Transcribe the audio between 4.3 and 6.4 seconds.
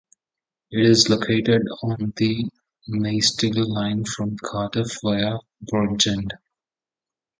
Cardiff via Bridgend.